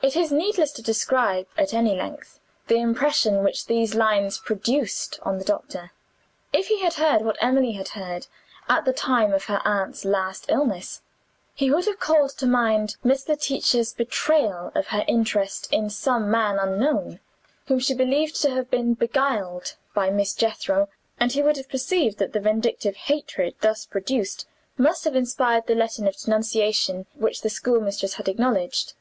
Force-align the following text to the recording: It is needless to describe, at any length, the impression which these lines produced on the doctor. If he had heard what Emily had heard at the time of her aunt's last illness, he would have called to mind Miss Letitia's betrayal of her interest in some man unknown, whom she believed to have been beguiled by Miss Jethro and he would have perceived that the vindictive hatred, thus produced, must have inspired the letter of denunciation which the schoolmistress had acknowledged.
It 0.00 0.14
is 0.14 0.30
needless 0.30 0.70
to 0.74 0.80
describe, 0.82 1.48
at 1.58 1.74
any 1.74 1.96
length, 1.96 2.38
the 2.68 2.76
impression 2.76 3.42
which 3.42 3.66
these 3.66 3.96
lines 3.96 4.38
produced 4.38 5.18
on 5.24 5.38
the 5.38 5.44
doctor. 5.44 5.90
If 6.52 6.68
he 6.68 6.82
had 6.82 6.94
heard 6.94 7.22
what 7.22 7.36
Emily 7.40 7.72
had 7.72 7.88
heard 7.88 8.28
at 8.68 8.84
the 8.84 8.92
time 8.92 9.32
of 9.32 9.46
her 9.46 9.60
aunt's 9.64 10.04
last 10.04 10.46
illness, 10.48 11.02
he 11.52 11.72
would 11.72 11.86
have 11.86 11.98
called 11.98 12.30
to 12.38 12.46
mind 12.46 12.96
Miss 13.02 13.28
Letitia's 13.28 13.92
betrayal 13.92 14.70
of 14.76 14.86
her 14.94 15.04
interest 15.08 15.66
in 15.72 15.90
some 15.90 16.30
man 16.30 16.60
unknown, 16.60 17.18
whom 17.66 17.80
she 17.80 17.92
believed 17.92 18.40
to 18.42 18.50
have 18.52 18.70
been 18.70 18.94
beguiled 18.94 19.74
by 19.92 20.10
Miss 20.10 20.32
Jethro 20.32 20.88
and 21.18 21.32
he 21.32 21.42
would 21.42 21.56
have 21.56 21.68
perceived 21.68 22.18
that 22.18 22.32
the 22.32 22.38
vindictive 22.38 22.94
hatred, 22.94 23.56
thus 23.62 23.84
produced, 23.84 24.46
must 24.78 25.02
have 25.02 25.16
inspired 25.16 25.66
the 25.66 25.74
letter 25.74 26.06
of 26.06 26.16
denunciation 26.16 27.06
which 27.14 27.42
the 27.42 27.50
schoolmistress 27.50 28.14
had 28.14 28.28
acknowledged. 28.28 28.92